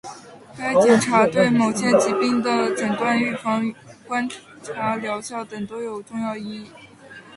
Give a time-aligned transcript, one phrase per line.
[0.57, 3.71] 该检查对某些疾病的诊断、预防、
[4.07, 4.27] 观
[4.63, 6.71] 察疗效等都有重要意义